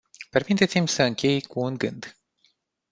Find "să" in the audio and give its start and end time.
0.87-1.03